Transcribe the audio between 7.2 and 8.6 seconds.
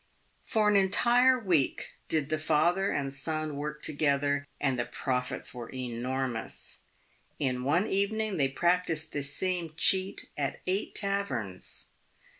In one evening they